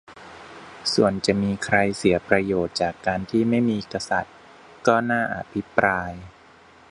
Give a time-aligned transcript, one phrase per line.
[0.93, 4.35] ส่วนจะมีใครเสียประโยชน์จากการที่ไม่มีกษัตริย์
[4.87, 6.11] ก็น่าอภิปราย